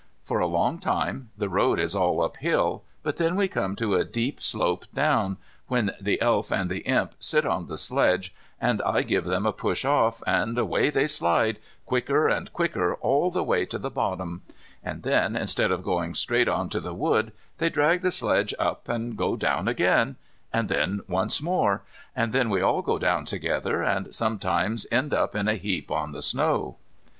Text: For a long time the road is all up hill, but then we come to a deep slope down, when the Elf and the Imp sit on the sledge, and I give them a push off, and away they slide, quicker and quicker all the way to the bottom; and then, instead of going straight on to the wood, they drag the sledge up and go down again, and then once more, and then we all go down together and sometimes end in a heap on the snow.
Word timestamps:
For 0.23 0.39
a 0.39 0.47
long 0.47 0.79
time 0.79 1.29
the 1.37 1.47
road 1.47 1.77
is 1.79 1.93
all 1.93 2.23
up 2.23 2.37
hill, 2.37 2.83
but 3.03 3.17
then 3.17 3.35
we 3.35 3.47
come 3.47 3.75
to 3.75 3.93
a 3.93 4.03
deep 4.03 4.41
slope 4.41 4.85
down, 4.95 5.37
when 5.67 5.91
the 6.01 6.19
Elf 6.19 6.51
and 6.51 6.71
the 6.71 6.79
Imp 6.87 7.13
sit 7.19 7.45
on 7.45 7.67
the 7.67 7.77
sledge, 7.77 8.33
and 8.59 8.81
I 8.81 9.03
give 9.03 9.25
them 9.25 9.45
a 9.45 9.53
push 9.53 9.85
off, 9.85 10.23
and 10.25 10.57
away 10.57 10.89
they 10.89 11.05
slide, 11.05 11.59
quicker 11.85 12.27
and 12.27 12.51
quicker 12.51 12.95
all 12.95 13.29
the 13.29 13.43
way 13.43 13.63
to 13.67 13.77
the 13.77 13.91
bottom; 13.91 14.41
and 14.83 15.03
then, 15.03 15.35
instead 15.35 15.69
of 15.69 15.83
going 15.83 16.15
straight 16.15 16.47
on 16.47 16.67
to 16.69 16.79
the 16.79 16.95
wood, 16.95 17.31
they 17.59 17.69
drag 17.69 18.01
the 18.01 18.09
sledge 18.09 18.55
up 18.57 18.89
and 18.89 19.15
go 19.15 19.35
down 19.35 19.67
again, 19.67 20.15
and 20.51 20.67
then 20.67 21.01
once 21.07 21.43
more, 21.43 21.83
and 22.15 22.33
then 22.33 22.49
we 22.49 22.59
all 22.59 22.81
go 22.81 22.97
down 22.97 23.23
together 23.23 23.83
and 23.83 24.15
sometimes 24.15 24.87
end 24.91 25.13
in 25.35 25.47
a 25.47 25.53
heap 25.61 25.91
on 25.91 26.11
the 26.11 26.23
snow. 26.23 26.77